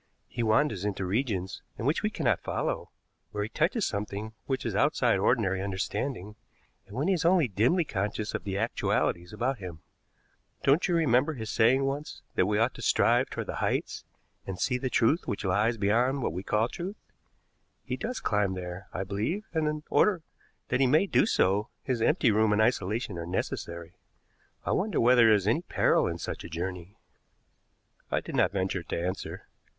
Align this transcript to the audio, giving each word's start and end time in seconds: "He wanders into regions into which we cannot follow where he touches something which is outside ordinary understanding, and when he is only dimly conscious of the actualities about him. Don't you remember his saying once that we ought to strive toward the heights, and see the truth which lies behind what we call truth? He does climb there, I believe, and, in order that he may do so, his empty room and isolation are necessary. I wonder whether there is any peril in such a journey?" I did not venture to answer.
"He 0.27 0.41
wanders 0.41 0.83
into 0.83 1.05
regions 1.05 1.61
into 1.77 1.85
which 1.85 2.01
we 2.01 2.09
cannot 2.09 2.39
follow 2.39 2.89
where 3.31 3.43
he 3.43 3.49
touches 3.49 3.85
something 3.85 4.33
which 4.47 4.65
is 4.65 4.73
outside 4.73 5.19
ordinary 5.19 5.61
understanding, 5.61 6.35
and 6.87 6.95
when 6.97 7.07
he 7.07 7.13
is 7.13 7.23
only 7.23 7.47
dimly 7.47 7.83
conscious 7.83 8.33
of 8.33 8.43
the 8.43 8.57
actualities 8.57 9.31
about 9.31 9.59
him. 9.59 9.83
Don't 10.63 10.87
you 10.87 10.95
remember 10.95 11.33
his 11.35 11.51
saying 11.51 11.85
once 11.85 12.23
that 12.33 12.47
we 12.47 12.57
ought 12.57 12.73
to 12.73 12.81
strive 12.81 13.29
toward 13.29 13.45
the 13.45 13.57
heights, 13.57 14.03
and 14.47 14.59
see 14.59 14.79
the 14.79 14.89
truth 14.89 15.27
which 15.27 15.45
lies 15.45 15.77
behind 15.77 16.23
what 16.23 16.33
we 16.33 16.41
call 16.41 16.67
truth? 16.67 16.97
He 17.83 17.95
does 17.95 18.19
climb 18.19 18.55
there, 18.55 18.87
I 18.91 19.03
believe, 19.03 19.45
and, 19.53 19.67
in 19.67 19.83
order 19.91 20.23
that 20.69 20.79
he 20.79 20.87
may 20.87 21.05
do 21.05 21.27
so, 21.27 21.69
his 21.83 22.01
empty 22.01 22.31
room 22.31 22.51
and 22.51 22.59
isolation 22.59 23.19
are 23.19 23.27
necessary. 23.27 23.93
I 24.65 24.71
wonder 24.71 24.99
whether 24.99 25.25
there 25.25 25.33
is 25.35 25.45
any 25.47 25.61
peril 25.61 26.07
in 26.07 26.17
such 26.17 26.43
a 26.43 26.49
journey?" 26.49 26.97
I 28.09 28.19
did 28.19 28.33
not 28.35 28.51
venture 28.51 28.81
to 28.81 28.99
answer. 28.99 29.45